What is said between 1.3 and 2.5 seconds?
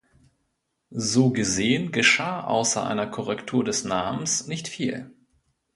gesehen, geschah